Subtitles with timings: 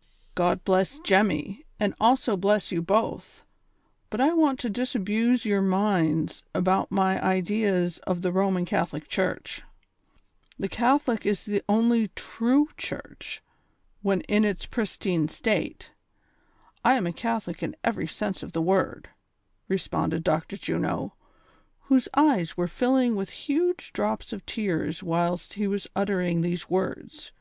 [0.00, 0.02] "■
[0.34, 3.44] God bless Jemmy, and also bless you both;
[4.08, 9.60] but I want to disabuse your minds about my ideas of the Roman Catholic Church;
[10.58, 13.42] the Catholic is the only true Church,
[14.00, 15.90] when in its pristine state;
[16.82, 19.10] I am a Catholic in every sense of the word,"
[19.68, 20.56] responded Dr.
[20.56, 21.12] Juno,
[21.90, 27.32] whose eyes were filling with huge drops of tears whilst he was uttering these words.